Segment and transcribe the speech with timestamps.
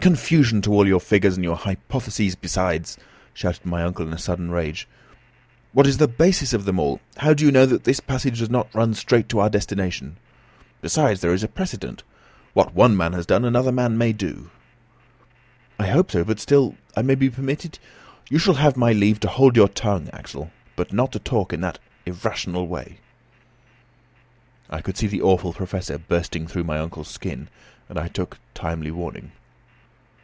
[0.00, 2.98] "Confusion to all your figures, and all your hypotheses besides,"
[3.32, 4.86] shouted my uncle in a sudden rage.
[5.72, 7.00] "What is the basis of them all?
[7.16, 10.18] How do you know that this passage does not run straight to our destination?
[10.82, 12.02] Besides, there is a precedent.
[12.52, 14.50] What one man has done, another may do."
[15.78, 17.78] "I hope so; but, still, I may be permitted"
[18.28, 21.62] "You shall have my leave to hold your tongue, Axel, but not to talk in
[21.62, 22.98] that irrational way."
[24.68, 27.48] I could see the awful Professor bursting through my uncle's skin,
[27.88, 29.32] and I took timely warning.